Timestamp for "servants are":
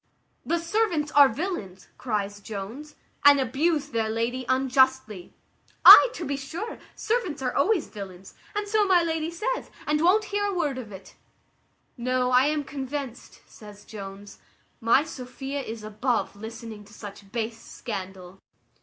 0.57-1.29, 6.95-7.53